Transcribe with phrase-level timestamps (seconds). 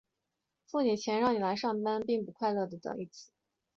[0.65, 3.29] 付你钱让你来上班并不快乐的等义词。